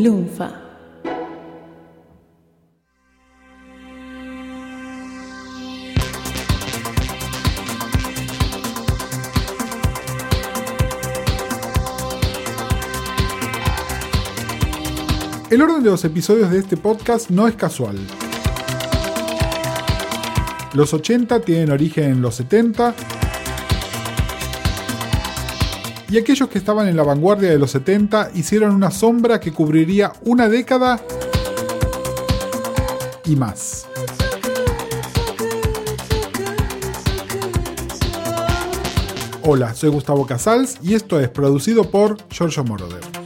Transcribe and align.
Lunfa. 0.00 0.48
El 15.50 15.62
orden 15.62 15.82
de 15.82 15.90
los 15.90 16.04
episodios 16.04 16.52
de 16.52 16.60
este 16.60 16.76
podcast 16.76 17.30
no 17.30 17.48
es 17.48 17.56
casual. 17.56 17.98
Los 20.74 20.94
80 20.94 21.40
tienen 21.40 21.72
origen 21.72 22.04
en 22.04 22.22
los 22.22 22.36
70 22.36 22.94
y 26.08 26.18
aquellos 26.18 26.48
que 26.48 26.58
estaban 26.58 26.88
en 26.88 26.96
la 26.96 27.02
vanguardia 27.02 27.50
de 27.50 27.58
los 27.58 27.70
70 27.72 28.30
hicieron 28.34 28.74
una 28.74 28.90
sombra 28.90 29.40
que 29.40 29.52
cubriría 29.52 30.12
una 30.22 30.48
década 30.48 31.00
y 33.24 33.36
más. 33.36 33.86
Hola, 39.42 39.74
soy 39.74 39.90
Gustavo 39.90 40.26
Casals 40.26 40.78
y 40.82 40.94
esto 40.94 41.20
es 41.20 41.28
producido 41.28 41.90
por 41.90 42.16
Giorgio 42.28 42.64
Moroder. 42.64 43.17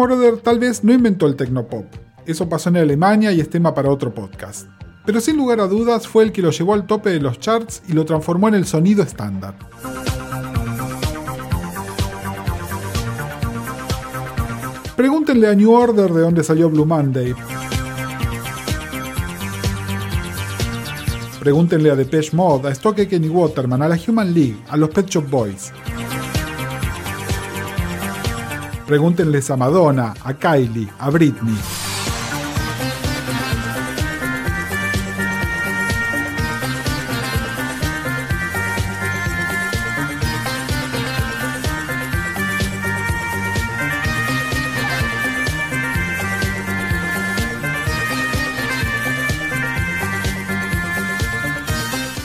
Moroder 0.00 0.38
tal 0.38 0.58
vez 0.58 0.82
no 0.82 0.94
inventó 0.94 1.26
el 1.26 1.36
tecnopop. 1.36 1.84
Eso 2.24 2.48
pasó 2.48 2.70
en 2.70 2.78
Alemania 2.78 3.32
y 3.32 3.40
es 3.40 3.50
tema 3.50 3.74
para 3.74 3.90
otro 3.90 4.14
podcast. 4.14 4.66
Pero 5.04 5.20
sin 5.20 5.36
lugar 5.36 5.60
a 5.60 5.66
dudas 5.66 6.08
fue 6.08 6.24
el 6.24 6.32
que 6.32 6.40
lo 6.40 6.52
llevó 6.52 6.72
al 6.72 6.86
tope 6.86 7.10
de 7.10 7.20
los 7.20 7.38
charts 7.38 7.82
y 7.86 7.92
lo 7.92 8.06
transformó 8.06 8.48
en 8.48 8.54
el 8.54 8.64
sonido 8.64 9.02
estándar. 9.02 9.56
Pregúntenle 14.96 15.48
a 15.48 15.54
New 15.54 15.70
Order 15.70 16.10
de 16.10 16.20
dónde 16.22 16.44
salió 16.44 16.70
Blue 16.70 16.86
Monday. 16.86 17.34
Pregúntenle 21.40 21.90
a 21.90 21.96
Depeche 21.96 22.34
Mode, 22.34 22.68
a 22.68 22.70
Stock 22.70 22.98
Aitken 22.98 23.22
y 23.22 23.28
Waterman, 23.28 23.82
a 23.82 23.88
la 23.90 23.98
Human 24.08 24.32
League, 24.32 24.56
a 24.70 24.78
los 24.78 24.88
Pet 24.88 25.10
Shop 25.10 25.28
Boys. 25.28 25.70
Pregúntenles 28.90 29.48
a 29.52 29.56
Madonna, 29.56 30.14
a 30.24 30.34
Kylie, 30.34 30.88
a 30.98 31.10
Britney. 31.10 31.54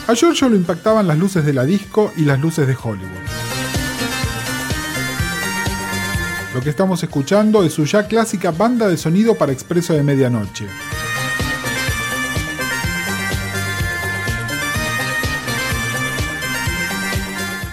A 0.07 0.15
Giorgio 0.15 0.49
lo 0.49 0.55
impactaban 0.55 1.07
las 1.07 1.19
luces 1.19 1.45
de 1.45 1.53
la 1.53 1.63
disco 1.63 2.11
y 2.15 2.25
las 2.25 2.39
luces 2.39 2.65
de 2.65 2.75
Hollywood. 2.75 3.44
Lo 6.55 6.61
que 6.61 6.69
estamos 6.69 7.03
escuchando 7.03 7.65
es 7.65 7.73
su 7.73 7.83
ya 7.83 8.07
clásica 8.07 8.51
banda 8.51 8.87
de 8.87 8.95
sonido 8.95 9.35
para 9.35 9.51
expreso 9.51 9.91
de 9.91 10.03
medianoche. 10.03 10.65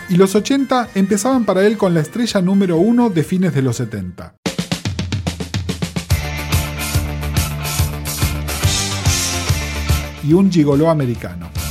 Y 0.09 0.17
los 0.17 0.35
80 0.35 0.89
empezaban 0.97 1.45
para 1.45 1.65
él 1.65 1.79
con 1.79 1.95
la 1.95 2.01
estrella 2.01 2.41
número 2.41 2.77
uno 2.77 3.09
de 3.09 3.23
fines 3.23 3.55
de 3.55 3.63
los 3.63 3.77
70. 3.77 4.35
Y 10.25 10.33
un 10.33 10.51
gigoló 10.51 10.91
americano. 10.91 11.62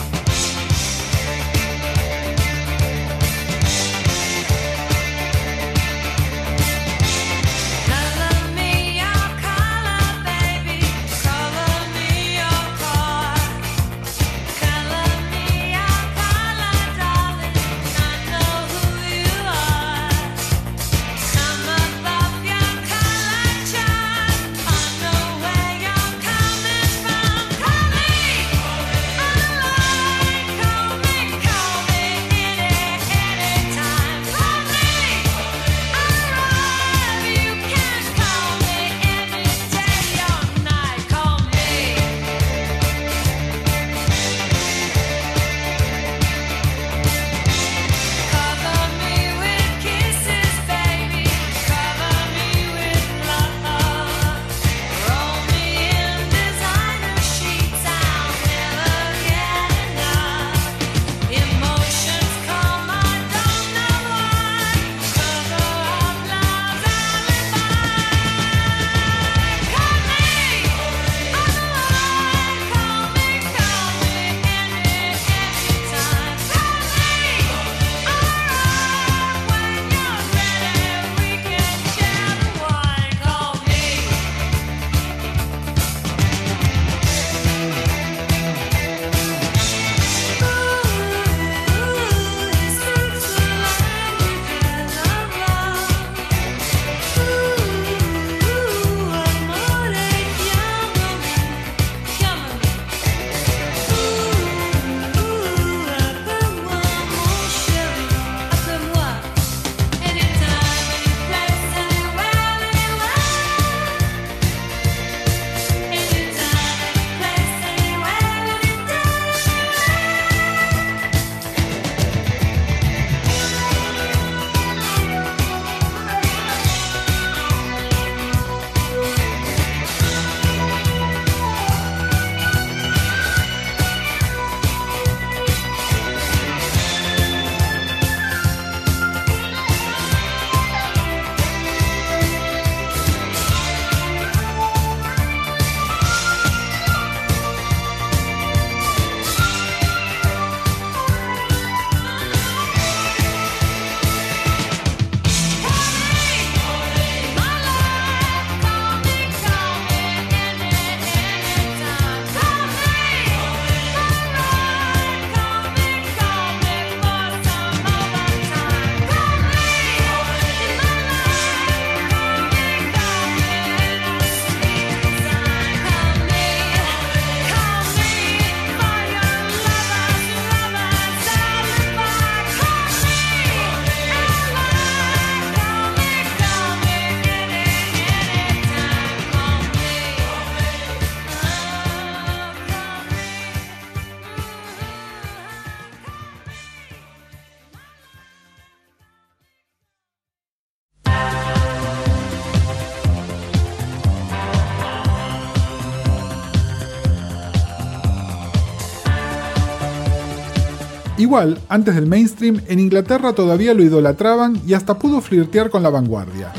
Igual, 211.32 211.58
antes 211.70 211.96
del 211.96 212.08
mainstream, 212.08 212.60
en 212.68 212.82
Inglaterra 212.82 213.32
todavía 213.32 213.74
lo 213.74 213.82
idolatraban 213.82 214.60
y 214.68 214.74
hasta 214.74 215.00
pudo 215.00 215.22
flirtear 215.22 215.70
con 215.70 215.82
la 215.82 215.90
vanguardia. 215.90 216.52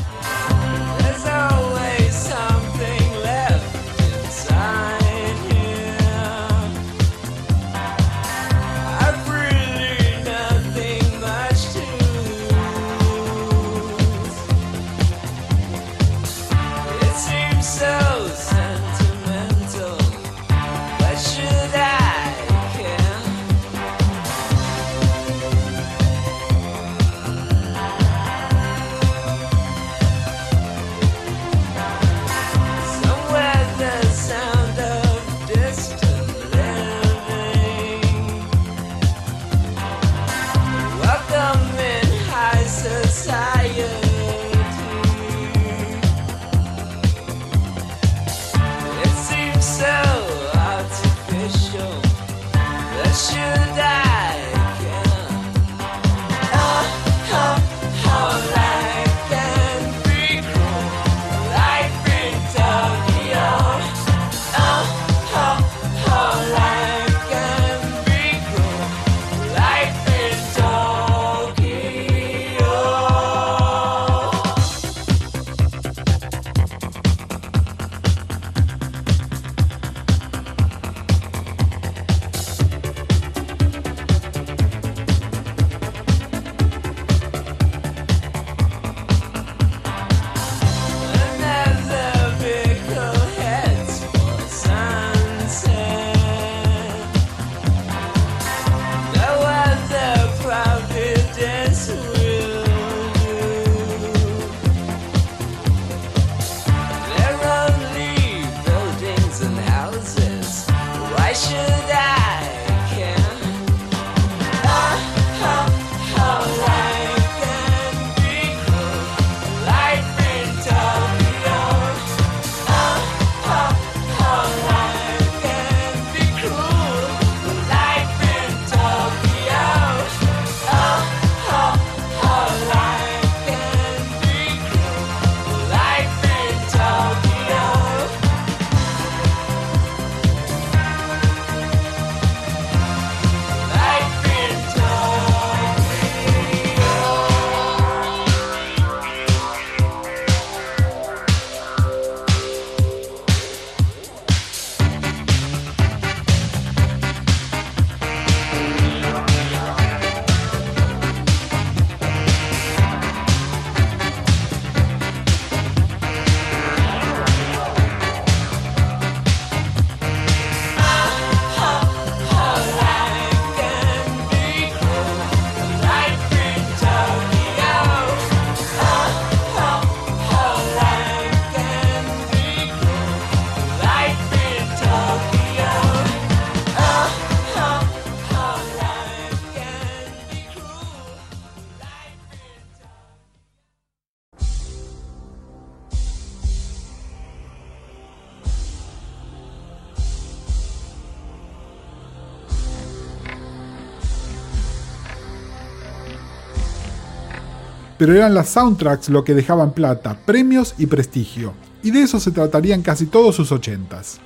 Pero 208.03 208.17
eran 208.17 208.33
las 208.33 208.49
soundtracks 208.49 209.07
lo 209.07 209.23
que 209.23 209.33
dejaban 209.33 209.71
plata, 209.71 210.17
premios 210.25 210.75
y 210.77 210.87
prestigio, 210.87 211.53
y 211.83 211.91
de 211.91 212.01
eso 212.01 212.19
se 212.19 212.31
tratarían 212.31 212.81
casi 212.81 213.05
todos 213.05 213.33
sus 213.33 213.49
ochentas. 213.53 214.19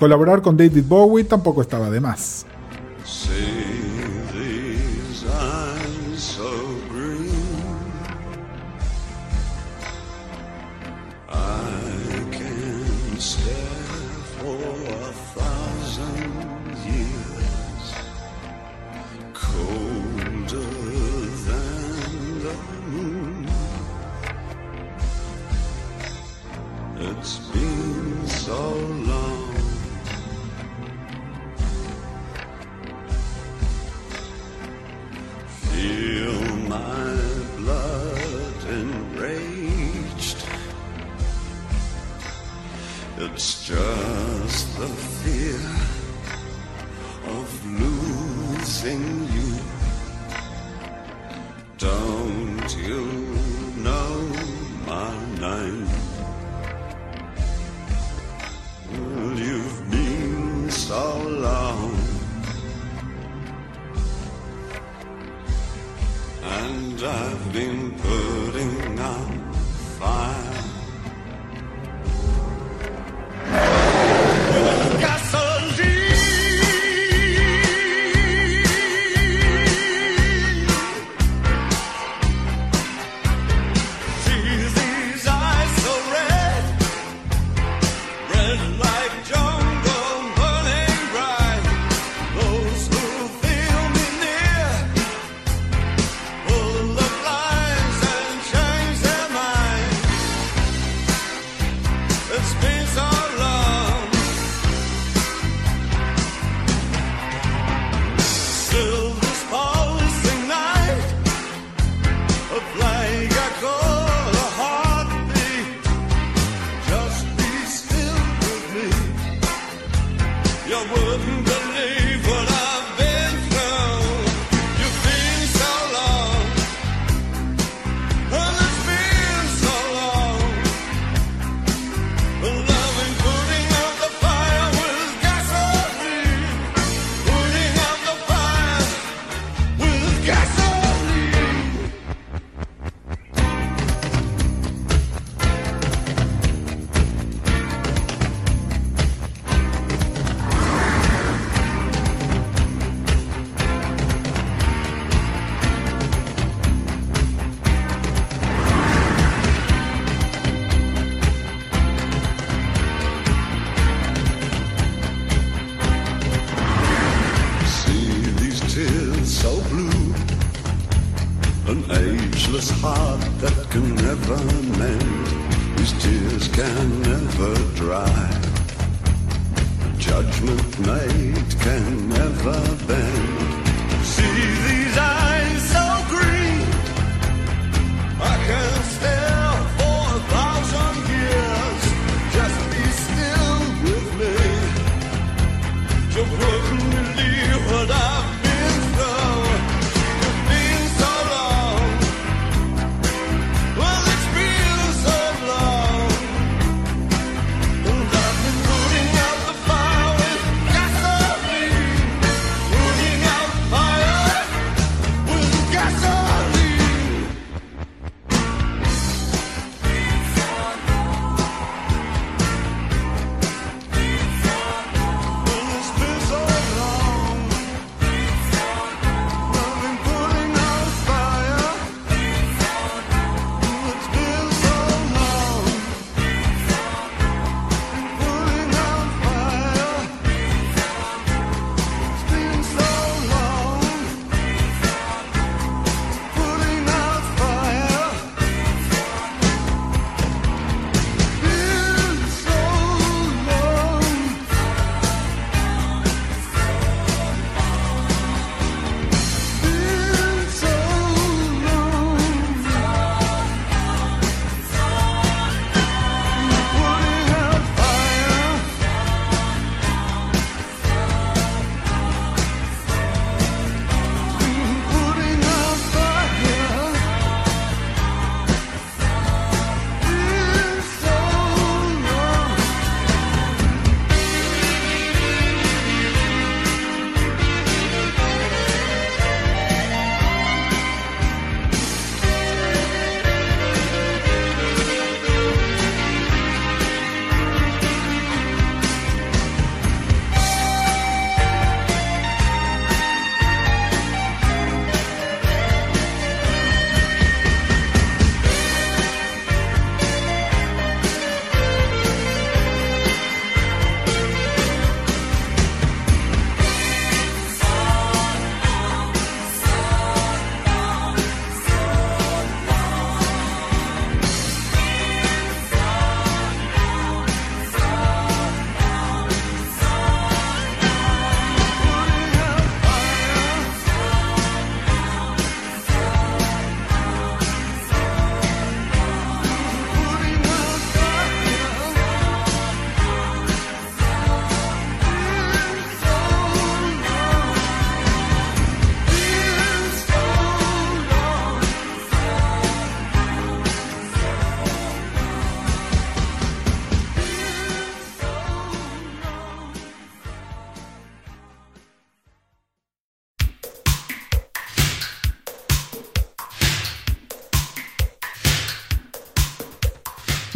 Colaborar 0.00 0.42
con 0.42 0.56
David 0.56 0.82
Bowie 0.84 1.22
tampoco 1.22 1.62
estaba 1.62 1.90
de 1.90 2.00
más. 2.00 2.44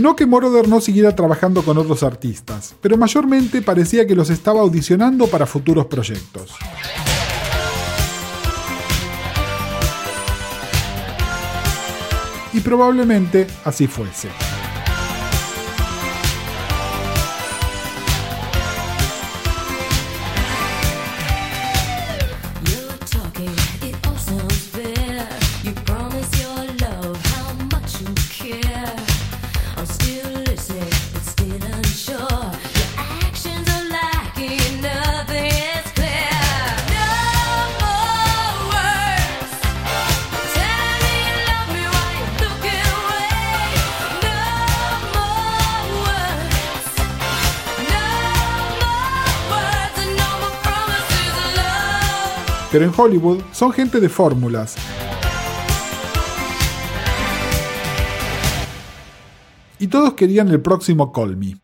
No 0.05 0.15
que 0.15 0.27
Moroder 0.27 0.69
no 0.69 0.83
siguiera 0.83 1.17
trabajando 1.17 1.63
con 1.63 1.79
otros 1.79 2.03
artistas, 2.03 2.75
pero 2.83 2.99
mayormente 2.99 3.63
parecía 3.63 4.07
que 4.07 4.15
los 4.15 4.29
estaba 4.29 4.61
audicionando 4.61 5.29
para 5.29 5.47
futuros 5.47 5.87
proyectos. 5.87 6.53
Y 12.53 12.61
probablemente 12.61 13.47
así 13.65 13.87
fuese. 13.87 14.29
pero 52.75 52.87
en 52.87 52.93
Hollywood 52.97 53.41
son 53.53 53.71
gente 53.71 54.01
de 54.01 54.09
fórmulas. 54.09 54.75
Y 59.79 59.87
todos 59.87 60.15
querían 60.15 60.49
el 60.49 60.61
próximo 60.61 61.13
Call 61.13 61.37
Me. 61.37 61.64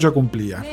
já 0.00 0.10
cumpria. 0.10 0.64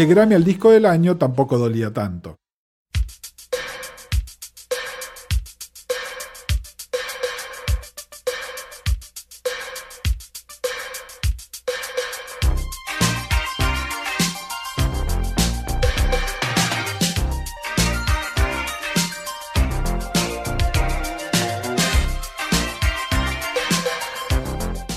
el 0.00 0.08
Grammy 0.08 0.34
al 0.34 0.44
disco 0.44 0.70
del 0.70 0.86
año 0.86 1.16
tampoco 1.16 1.58
dolía 1.58 1.92
tanto. 1.92 2.36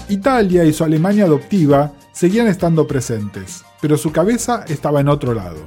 Italia 0.08 0.64
y 0.64 0.72
su 0.72 0.86
Alemania 0.86 1.26
adoptiva 1.26 1.92
seguían 2.14 2.48
estando 2.48 2.88
presentes 2.88 3.66
pero 3.84 3.98
su 3.98 4.14
cabeza 4.14 4.64
estaba 4.70 5.02
en 5.02 5.10
otro 5.10 5.34
lado. 5.34 5.58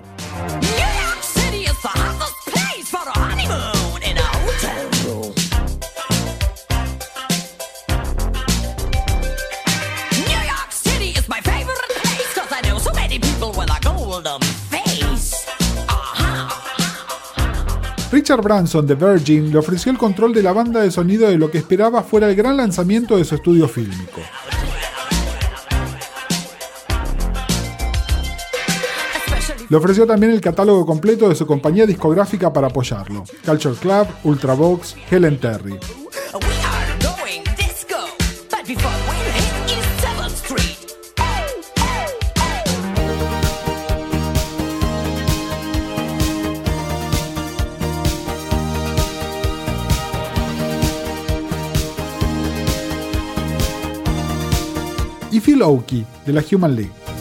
Richard 18.10 18.40
Branson 18.40 18.86
de 18.86 18.94
Virgin 18.94 19.50
le 19.50 19.58
ofreció 19.58 19.92
el 19.92 19.98
control 19.98 20.32
de 20.32 20.42
la 20.42 20.54
banda 20.54 20.80
de 20.80 20.90
sonido 20.90 21.28
de 21.28 21.36
lo 21.36 21.50
que 21.50 21.58
esperaba 21.58 22.02
fuera 22.02 22.30
el 22.30 22.34
gran 22.34 22.56
lanzamiento 22.56 23.18
de 23.18 23.26
su 23.26 23.34
estudio 23.34 23.68
fílmico. 23.68 24.22
Le 29.68 29.76
ofreció 29.76 30.06
también 30.06 30.32
el 30.32 30.40
catálogo 30.40 30.86
completo 30.86 31.28
de 31.28 31.34
su 31.34 31.46
compañía 31.46 31.86
discográfica 31.86 32.52
para 32.52 32.68
apoyarlo: 32.68 33.24
Culture 33.44 33.74
Club, 33.74 34.06
Ultravox, 34.24 34.94
Helen 35.10 35.38
Terry. 35.38 35.78
y 55.36 55.40
Phil 55.40 55.60
Oakey 55.60 56.06
de 56.24 56.32
la 56.32 56.42
Human 56.50 56.74
League. 56.74 57.15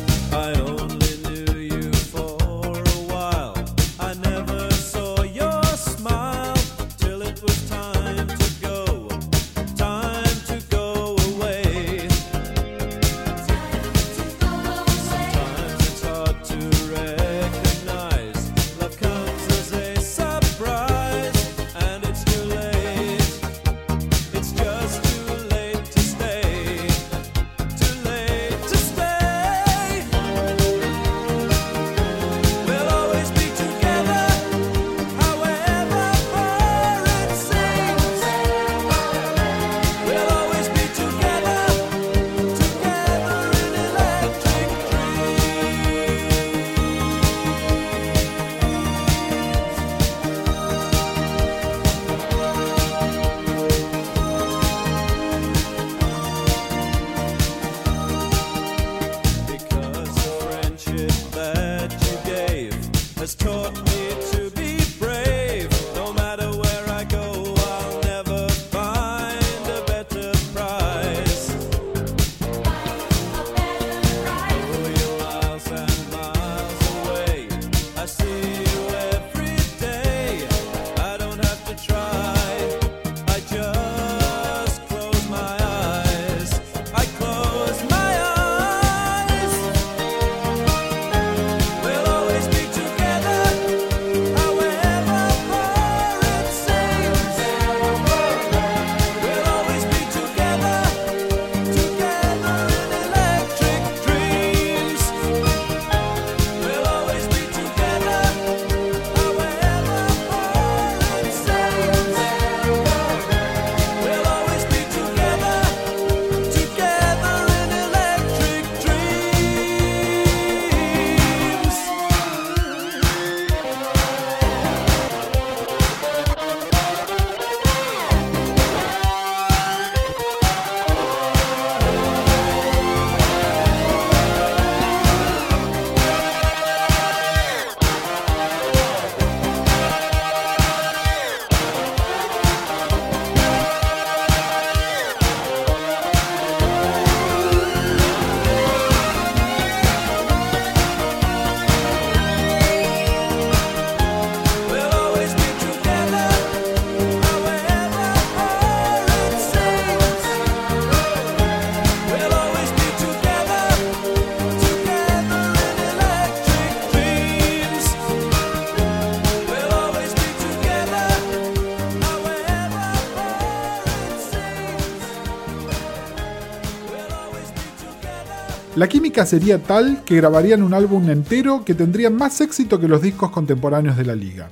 La 178.76 178.90
química 178.90 179.26
sería 179.26 179.64
tal 179.64 180.04
que 180.04 180.18
grabarían 180.18 180.62
un 180.62 180.74
álbum 180.74 181.10
entero 181.10 181.64
que 181.64 181.74
tendría 181.74 182.10
más 182.10 182.42
éxito 182.42 182.78
que 182.78 182.90
los 182.90 183.02
discos 183.02 183.32
contemporáneos 183.32 183.96
de 183.96 184.04
la 184.04 184.16
liga. 184.16 184.52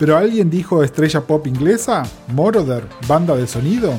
¿Pero 0.00 0.16
alguien 0.16 0.50
dijo 0.50 0.82
estrella 0.82 1.20
pop 1.20 1.46
inglesa? 1.46 2.02
¿Moroder? 2.34 2.84
¿Banda 3.06 3.36
de 3.36 3.46
sonido? 3.46 3.94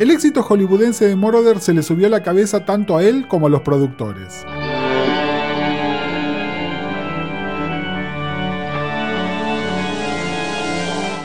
El 0.00 0.10
éxito 0.10 0.42
hollywoodense 0.42 1.06
de 1.06 1.14
Moroder 1.14 1.60
se 1.60 1.74
le 1.74 1.82
subió 1.82 2.06
a 2.06 2.08
la 2.08 2.22
cabeza 2.22 2.64
tanto 2.64 2.96
a 2.96 3.02
él 3.02 3.28
como 3.28 3.48
a 3.48 3.50
los 3.50 3.60
productores. 3.60 4.46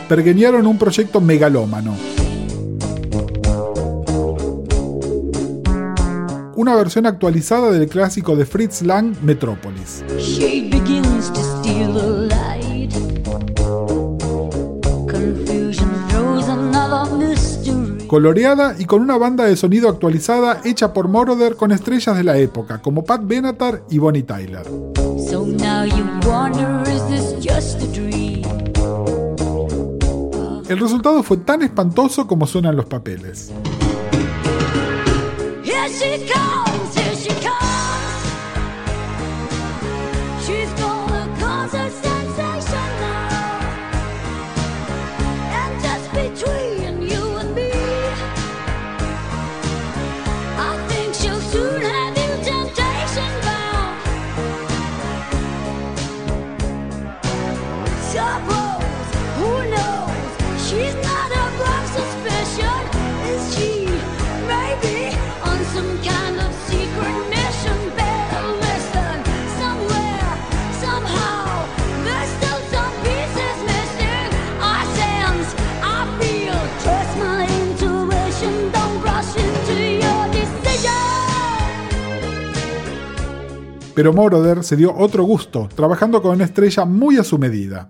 Pergeñaron 0.09 0.67
un 0.67 0.77
proyecto 0.77 1.21
megalómano. 1.21 1.95
Una 6.57 6.75
versión 6.75 7.05
actualizada 7.05 7.71
del 7.71 7.88
clásico 7.88 8.35
de 8.35 8.45
Fritz 8.45 8.81
Lang, 8.81 9.15
Metrópolis. 9.21 10.03
Coloreada 18.07 18.75
y 18.77 18.85
con 18.85 19.01
una 19.01 19.17
banda 19.17 19.45
de 19.45 19.55
sonido 19.55 19.89
actualizada 19.89 20.61
hecha 20.63 20.93
por 20.93 21.07
Moroder 21.07 21.55
con 21.55 21.71
estrellas 21.71 22.15
de 22.15 22.23
la 22.23 22.37
época 22.37 22.81
como 22.81 23.03
Pat 23.03 23.21
Benatar 23.23 23.83
y 23.89 23.97
Bonnie 23.97 24.23
Tyler. 24.23 24.65
So 25.17 25.45
now 25.45 25.85
you 25.85 26.05
wonder, 26.25 26.83
is 26.87 27.03
this 27.07 27.35
just 27.41 27.81
a 27.81 27.87
dream? 27.87 28.43
El 30.67 30.79
resultado 30.79 31.21
fue 31.21 31.37
tan 31.37 31.61
espantoso 31.61 32.25
como 32.25 32.47
suenan 32.47 32.75
los 32.75 32.85
papeles. 32.85 33.51
Here 35.63 35.87
she 35.89 36.25
comes. 36.25 37.04
Pero 83.95 84.12
Moroder 84.12 84.62
se 84.65 84.75
dio 84.75 84.93
otro 84.93 85.23
gusto, 85.23 85.69
trabajando 85.73 86.21
con 86.21 86.36
una 86.36 86.43
estrella 86.43 86.84
muy 86.84 87.17
a 87.17 87.23
su 87.23 87.38
medida. 87.38 87.88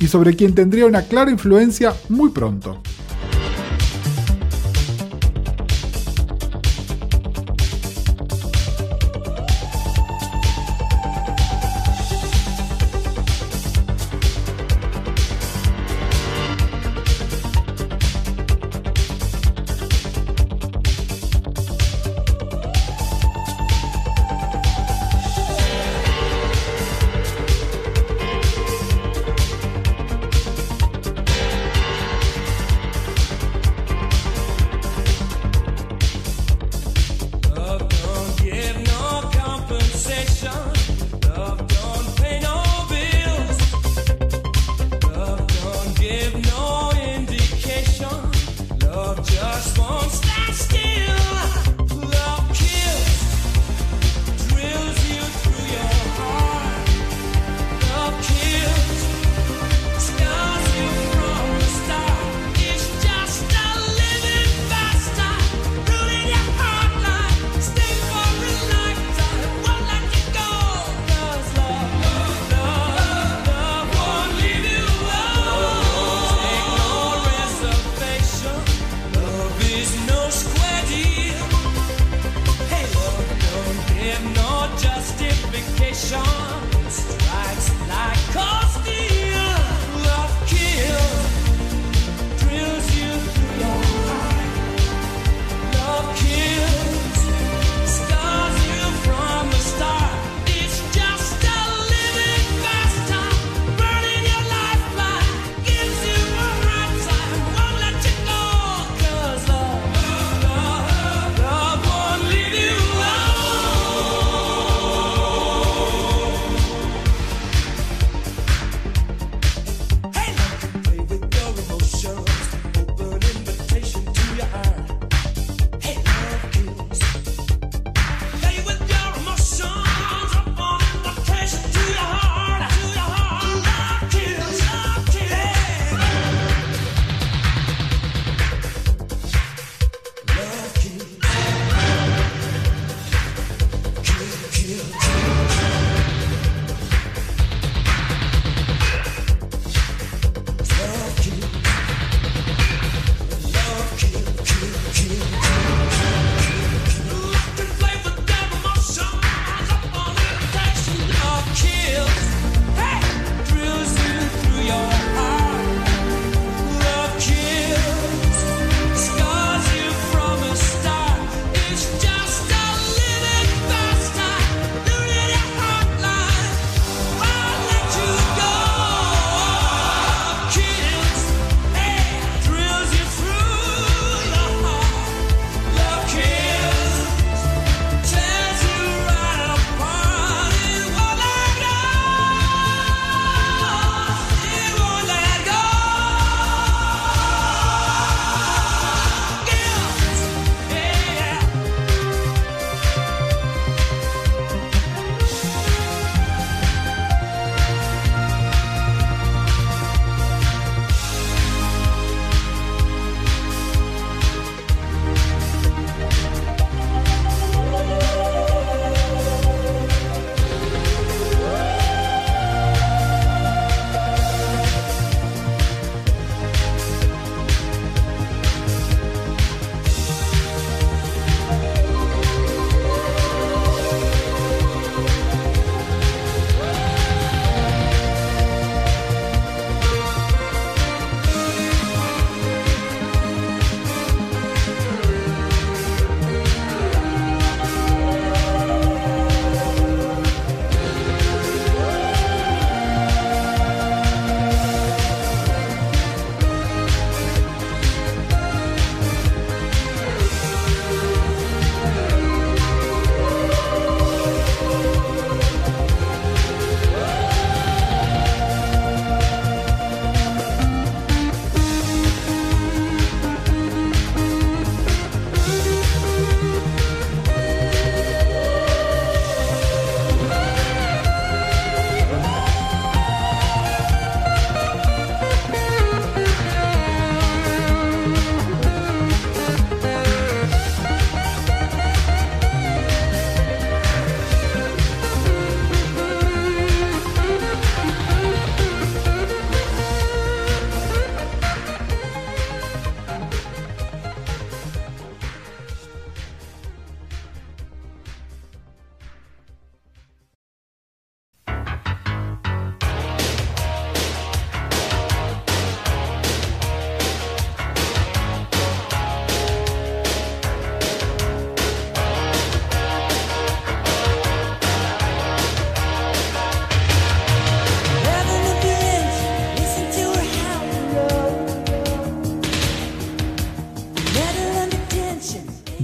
Y 0.00 0.08
sobre 0.08 0.34
quien 0.34 0.54
tendría 0.54 0.86
una 0.86 1.02
clara 1.02 1.30
influencia 1.30 1.94
muy 2.08 2.30
pronto. 2.30 2.82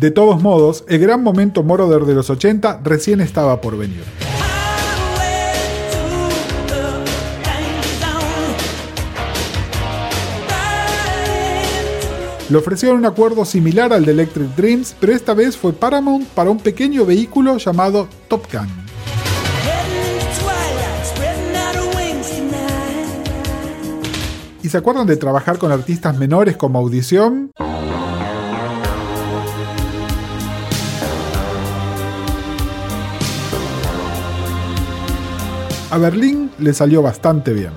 De 0.02 0.10
todos 0.10 0.42
modos, 0.42 0.82
el 0.88 0.98
gran 0.98 1.22
momento 1.22 1.62
Moroder 1.62 2.04
de 2.06 2.14
los 2.14 2.28
80 2.28 2.80
recién 2.82 3.20
estaba 3.20 3.60
por 3.60 3.78
venir. 3.78 4.02
Le 12.50 12.58
ofrecieron 12.58 12.98
un 12.98 13.06
acuerdo 13.06 13.44
similar 13.44 13.92
al 13.92 14.04
de 14.04 14.10
Electric 14.10 14.56
Dreams, 14.56 14.96
pero 14.98 15.12
esta 15.12 15.34
vez 15.34 15.56
fue 15.56 15.72
Paramount 15.72 16.26
para 16.30 16.50
un 16.50 16.58
pequeño 16.58 17.06
vehículo 17.06 17.58
llamado 17.58 18.08
Top 18.26 18.52
Gun. 18.52 18.66
¿Y 24.64 24.68
se 24.68 24.78
acuerdan 24.78 25.06
de 25.06 25.16
trabajar 25.16 25.58
con 25.58 25.70
artistas 25.70 26.18
menores 26.18 26.56
como 26.56 26.80
audición? 26.80 27.52
a 35.92 35.98
Berlín 35.98 36.50
le 36.58 36.72
salió 36.72 37.02
bastante 37.02 37.52
bien. 37.52 37.70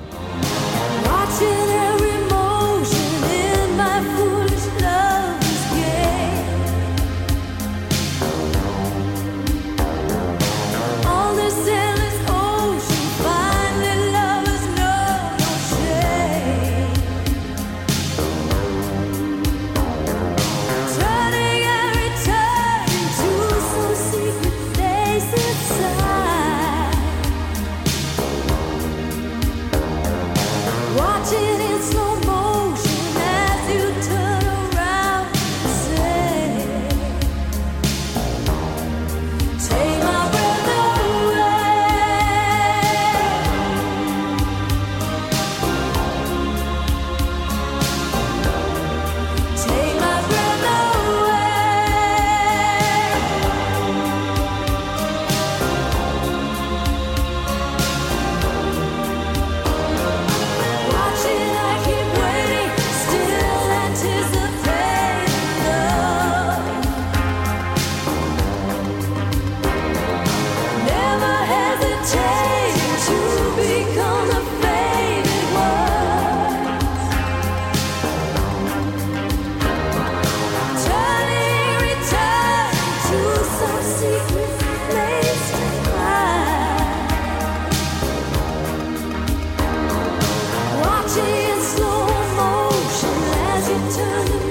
time. 93.75 94.44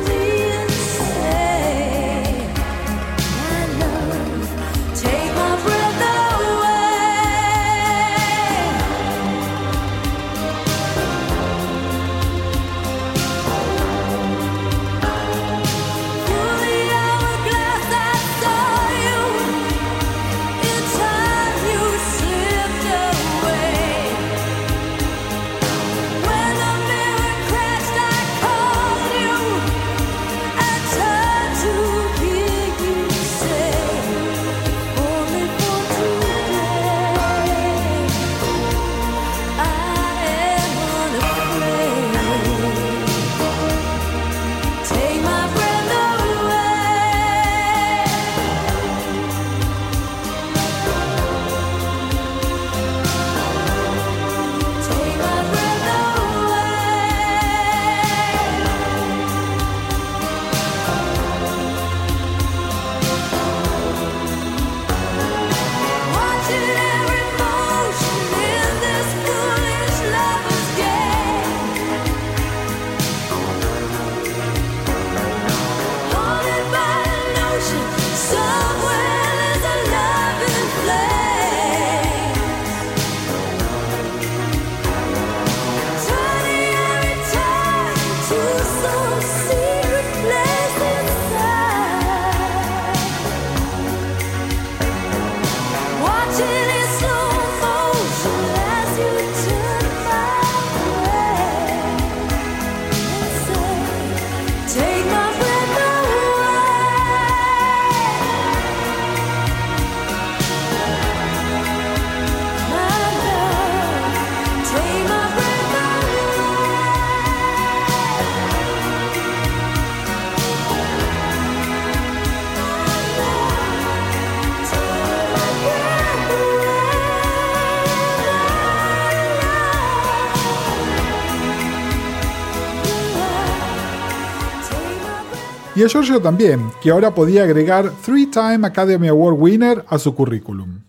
a 135.84 135.88
Giorgio 135.88 136.20
también, 136.20 136.70
que 136.82 136.90
ahora 136.90 137.14
podía 137.14 137.42
agregar 137.42 137.90
Three 138.04 138.26
Time 138.26 138.66
Academy 138.66 139.08
Award 139.08 139.36
Winner 139.38 139.84
a 139.88 139.98
su 139.98 140.14
currículum. 140.14 140.83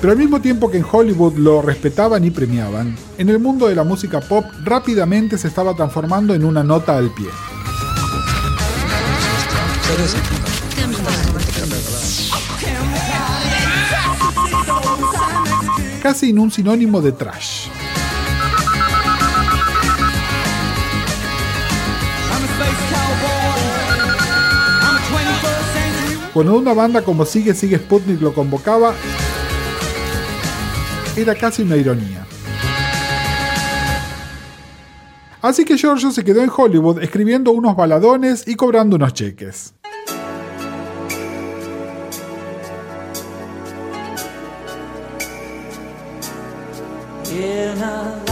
Pero 0.00 0.12
al 0.12 0.18
mismo 0.18 0.40
tiempo 0.40 0.70
que 0.70 0.78
en 0.78 0.86
Hollywood 0.90 1.34
lo 1.36 1.60
respetaban 1.60 2.24
y 2.24 2.30
premiaban, 2.30 2.96
en 3.18 3.28
el 3.30 3.40
mundo 3.40 3.66
de 3.66 3.74
la 3.74 3.82
música 3.82 4.20
pop 4.20 4.44
rápidamente 4.62 5.36
se 5.38 5.48
estaba 5.48 5.74
transformando 5.74 6.34
en 6.34 6.44
una 6.44 6.62
nota 6.62 6.96
al 6.96 7.10
pie. 7.10 7.26
Casi 16.00 16.30
en 16.30 16.38
un 16.38 16.50
sinónimo 16.52 17.00
de 17.00 17.12
trash. 17.12 17.68
Cuando 26.32 26.56
una 26.56 26.72
banda 26.72 27.02
como 27.02 27.24
Sigue 27.24 27.52
Sigue 27.52 27.78
Sputnik 27.78 28.20
lo 28.20 28.32
convocaba, 28.32 28.94
era 31.20 31.34
casi 31.34 31.62
una 31.62 31.76
ironía. 31.76 32.26
Así 35.40 35.64
que 35.64 35.76
Giorgio 35.76 36.10
se 36.10 36.24
quedó 36.24 36.42
en 36.42 36.50
Hollywood 36.54 37.02
escribiendo 37.02 37.52
unos 37.52 37.76
baladones 37.76 38.46
y 38.46 38.56
cobrando 38.56 38.96
unos 38.96 39.14
cheques. 39.14 39.74
In 47.30 48.27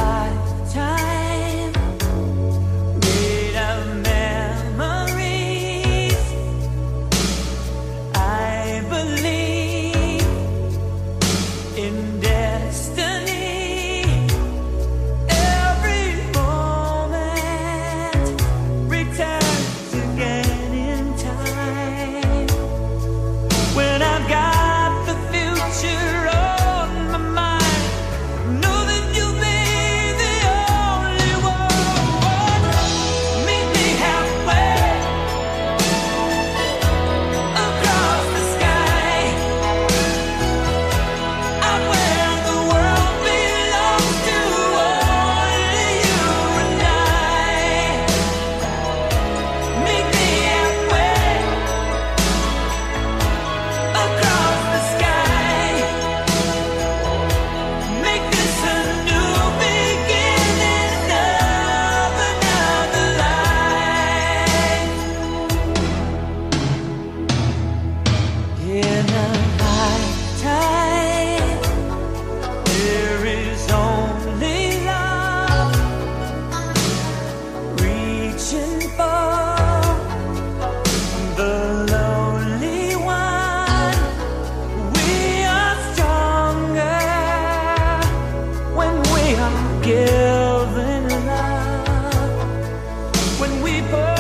When 93.77 94.16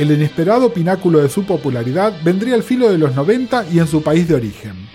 El 0.00 0.10
inesperado 0.12 0.72
pináculo 0.72 1.18
de 1.18 1.28
su 1.28 1.44
popularidad 1.44 2.14
vendría 2.24 2.54
al 2.54 2.62
filo 2.62 2.90
de 2.90 2.96
los 2.96 3.14
90 3.14 3.66
y 3.70 3.80
en 3.80 3.86
su 3.86 4.02
país 4.02 4.26
de 4.26 4.34
origen. 4.34 4.88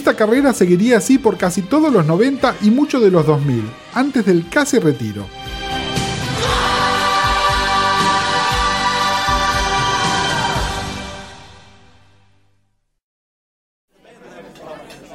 Esta 0.00 0.16
carrera 0.16 0.54
seguiría 0.54 0.96
así 0.96 1.18
por 1.18 1.36
casi 1.36 1.60
todos 1.60 1.92
los 1.92 2.06
90 2.06 2.56
y 2.62 2.70
mucho 2.70 3.00
de 3.00 3.10
los 3.10 3.26
2000, 3.26 3.70
antes 3.92 4.24
del 4.24 4.48
casi 4.48 4.78
retiro. 4.78 5.26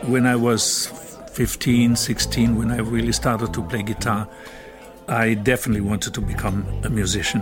when 0.08 0.28
I 0.28 0.36
was 0.36 0.92
15, 1.34 1.96
16, 1.96 2.56
when 2.56 2.70
I 2.70 2.78
really 2.78 3.12
started 3.12 3.52
to 3.56 3.64
play 3.64 3.82
guitar, 3.82 4.30
I 5.08 5.34
definitely 5.34 5.82
wanted 5.82 6.14
to 6.14 6.22
become 6.22 6.64
a 6.84 6.92
musician. 6.92 7.42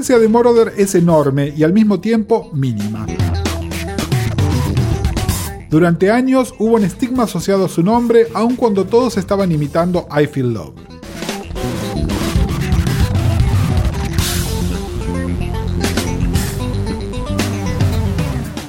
Influencia 0.00 0.18
de 0.18 0.28
Moroder 0.28 0.72
es 0.78 0.94
enorme 0.94 1.52
y 1.54 1.62
al 1.62 1.74
mismo 1.74 2.00
tiempo 2.00 2.48
mínima. 2.54 3.06
Durante 5.68 6.10
años 6.10 6.54
hubo 6.58 6.76
un 6.76 6.84
estigma 6.84 7.24
asociado 7.24 7.66
a 7.66 7.68
su 7.68 7.82
nombre, 7.82 8.28
aun 8.32 8.56
cuando 8.56 8.86
todos 8.86 9.18
estaban 9.18 9.52
imitando 9.52 10.08
I 10.10 10.26
Feel 10.26 10.54
Love. 10.54 10.74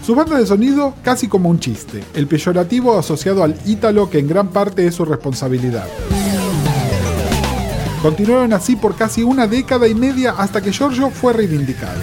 Su 0.06 0.14
banda 0.14 0.38
de 0.38 0.46
sonido 0.46 0.96
casi 1.02 1.30
como 1.30 1.50
un 1.50 1.62
chiste, 1.62 2.04
el 2.14 2.28
peyorativo 2.28 3.00
asociado 3.00 3.42
al 3.42 3.56
ítalo 3.66 4.10
que 4.10 4.20
en 4.20 4.28
gran 4.28 4.50
parte 4.50 4.86
es 4.86 4.96
su 4.96 5.06
responsabilidad. 5.06 5.88
Continuaron 8.02 8.52
así 8.54 8.76
por 8.76 8.96
casi 8.96 9.22
una 9.22 9.46
década 9.46 9.88
y 9.88 9.94
media 9.94 10.32
hasta 10.32 10.60
que 10.60 10.72
Giorgio 10.72 11.12
fue 11.12 11.34
reivindicado. 11.34 12.02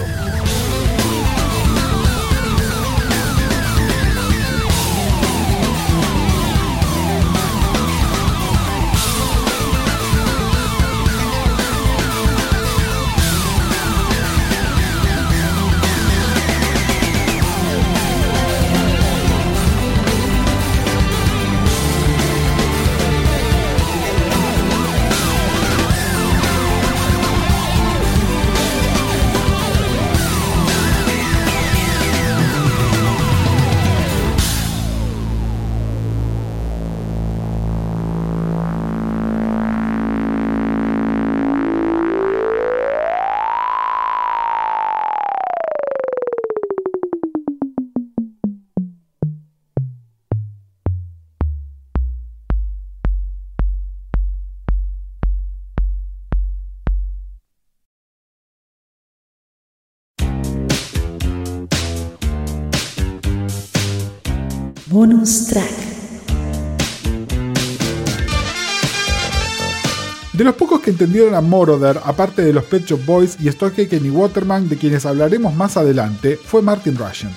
Bonus 64.98 65.46
track. 65.46 65.70
De 70.32 70.42
los 70.42 70.56
pocos 70.56 70.80
que 70.80 70.90
entendieron 70.90 71.36
a 71.36 71.40
Moroder, 71.40 72.00
aparte 72.04 72.42
de 72.42 72.52
los 72.52 72.64
Pet 72.64 72.84
Shop 72.84 73.06
Boys 73.06 73.36
y 73.40 73.48
Stockhaken 73.48 74.04
y 74.04 74.10
Waterman, 74.10 74.68
de 74.68 74.76
quienes 74.76 75.06
hablaremos 75.06 75.54
más 75.54 75.76
adelante, 75.76 76.36
fue 76.36 76.62
Martin 76.62 76.96
Rushent. 76.96 77.32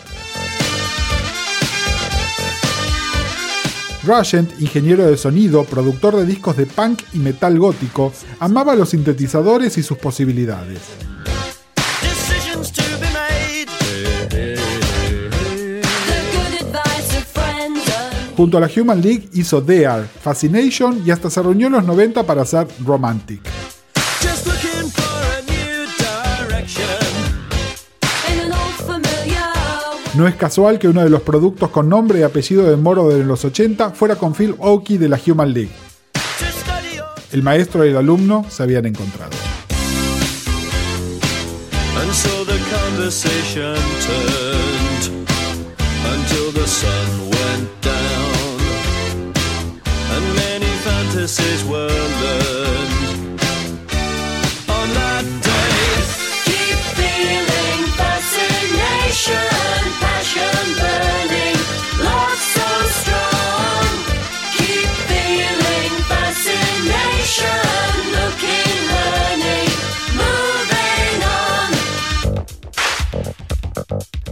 Rushent, 4.05 4.59
ingeniero 4.59 5.05
de 5.05 5.15
sonido, 5.15 5.63
productor 5.63 6.15
de 6.15 6.25
discos 6.25 6.57
de 6.57 6.65
punk 6.65 7.03
y 7.13 7.19
metal 7.19 7.59
gótico, 7.59 8.11
amaba 8.39 8.73
los 8.73 8.89
sintetizadores 8.89 9.77
y 9.77 9.83
sus 9.83 9.99
posibilidades. 9.99 10.79
Junto 18.41 18.57
a 18.57 18.61
la 18.61 18.71
Human 18.75 18.99
League 18.99 19.29
hizo 19.33 19.61
There, 19.61 20.07
Fascination 20.19 21.03
y 21.05 21.11
hasta 21.11 21.29
se 21.29 21.43
reunió 21.43 21.67
en 21.67 21.73
los 21.73 21.85
90 21.85 22.25
para 22.25 22.41
hacer 22.41 22.67
Romantic. 22.83 23.39
No 30.15 30.27
es 30.27 30.33
casual 30.33 30.79
que 30.79 30.87
uno 30.87 31.03
de 31.03 31.11
los 31.11 31.21
productos 31.21 31.69
con 31.69 31.87
nombre 31.87 32.21
y 32.21 32.23
apellido 32.23 32.67
de 32.67 32.77
Moro 32.77 33.09
de 33.09 33.23
los 33.23 33.45
80 33.45 33.91
fuera 33.91 34.15
con 34.15 34.33
Phil 34.33 34.55
Oakey 34.57 34.97
de 34.97 35.07
la 35.07 35.19
Human 35.23 35.53
League. 35.53 35.69
El 37.31 37.43
maestro 37.43 37.85
y 37.85 37.89
el 37.89 37.97
alumno 37.97 38.43
se 38.49 38.63
habían 38.63 38.87
encontrado. 38.87 39.33
And 41.95 42.11
so 42.11 42.43
the 42.43 42.57
fantasies 51.21 51.63
were 51.65 51.87
learned 51.87 53.39
on 54.67 54.87
that 54.97 55.25
day. 55.45 56.01
Keep 56.49 56.79
feeling 56.97 57.81
fascination, 58.01 59.37
passion 60.01 60.65
burning, 60.81 61.57
love 62.01 62.41
so 62.55 62.69
strong. 62.99 63.85
Keep 64.57 64.89
feeling 65.09 65.93
fascination, 66.09 67.61
looking, 68.17 68.77
learning, 68.95 69.69
moving 70.17 71.21
on. 71.37 71.69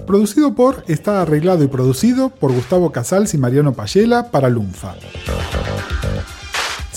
Producido 0.08 0.56
por, 0.56 0.84
está 0.88 1.22
arreglado 1.22 1.64
y 1.64 1.68
producido 1.68 2.30
por 2.30 2.52
Gustavo 2.52 2.92
Casals 2.92 3.36
y 3.36 3.38
Mariano 3.38 3.74
Payela 3.74 4.32
para 4.32 4.50
Lunfa. 4.50 4.96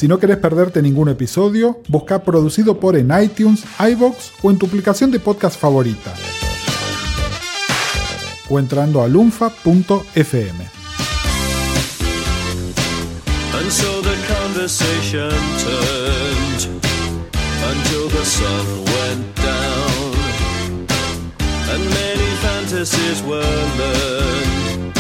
Si 0.03 0.09
no 0.09 0.19
querés 0.19 0.39
perderte 0.39 0.83
ningún 0.83 1.09
episodio, 1.09 1.81
busca 1.87 2.25
producido 2.25 2.81
por 2.81 2.97
en 2.97 3.13
iTunes, 3.23 3.63
iBox 3.79 4.33
o 4.43 4.51
en 4.51 4.59
tu 4.59 4.67
aplicación 4.67 5.13
de 5.13 5.21
podcast 5.21 5.57
favorita. 5.57 6.13
O 8.51 8.59
entrando 8.59 9.01
a 9.01 9.07
lunfa.fm. 9.07 10.67
Fantasies 22.43 23.23
were 23.23 23.39
learned 23.79 24.99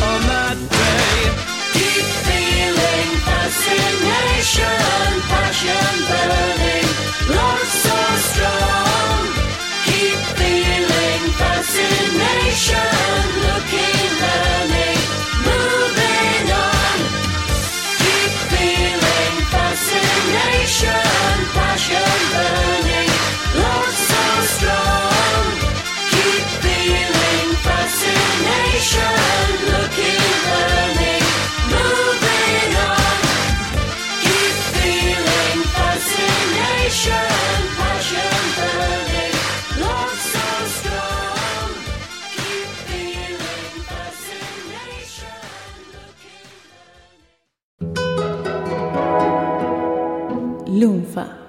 on 0.00 0.20
that 0.30 0.56
day. 0.70 1.25
Fascination, 3.66 5.10
passion 5.26 5.94
burning, 6.06 6.88
love 7.34 7.66
so 7.66 7.98
strong. 8.30 9.22
Keep 9.86 10.20
feeling 10.38 11.22
fascination, 11.42 13.24
looking, 13.42 14.10
learning, 14.22 15.00
moving 15.50 16.46
on. 16.70 16.98
Keep 18.02 18.32
feeling 18.54 19.36
fascination, 19.50 21.34
passion 21.58 22.14
burning, 22.34 22.95
looking. 50.76 51.06
Lunfa. 51.06 51.45